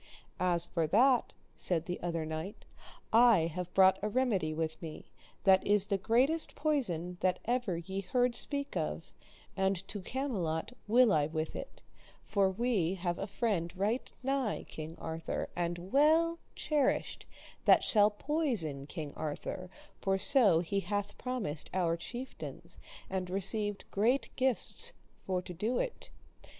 As 0.39 0.65
for 0.65 0.87
that, 0.87 1.31
said 1.55 1.85
the 1.85 2.01
other 2.01 2.25
knight, 2.25 2.65
I 3.13 3.41
have 3.53 3.71
brought 3.75 3.99
a 4.01 4.09
remedy 4.09 4.51
with 4.51 4.81
me, 4.81 5.11
that 5.43 5.63
is 5.63 5.85
the 5.89 5.97
greatest 5.99 6.55
poison 6.55 7.17
that 7.19 7.37
ever 7.45 7.77
ye 7.77 8.01
heard 8.01 8.33
speak 8.33 8.75
of, 8.75 9.13
and 9.55 9.87
to 9.89 10.01
Camelot 10.01 10.71
will 10.87 11.13
I 11.13 11.27
with 11.27 11.55
it, 11.55 11.83
for 12.23 12.49
we 12.49 12.95
have 12.95 13.19
a 13.19 13.27
friend 13.27 13.71
right 13.77 14.11
nigh 14.23 14.63
King 14.67 14.95
Arthur, 14.97 15.49
and 15.55 15.91
well 15.91 16.39
cherished, 16.55 17.27
that 17.65 17.83
shall 17.83 18.09
poison 18.09 18.85
King 18.85 19.13
Arthur; 19.15 19.69
for 20.01 20.17
so 20.17 20.61
he 20.61 20.79
hath 20.79 21.15
promised 21.19 21.69
our 21.75 21.95
chieftains, 21.95 22.79
and 23.07 23.29
received 23.29 23.85
great 23.91 24.31
gifts 24.35 24.93
for 25.27 25.43
to 25.43 25.53
do 25.53 25.77
it. 25.77 26.09